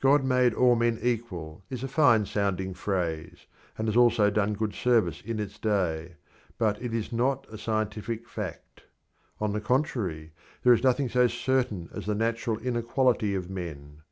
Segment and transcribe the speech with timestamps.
[0.00, 3.46] "God made all men equal" is a fine sounding phrase,
[3.78, 6.16] and has also done good service in its day,
[6.58, 8.82] but it is not a scientific fact.
[9.40, 10.32] On the contrary,
[10.64, 14.02] there is nothing so certain as the natural inequality of men.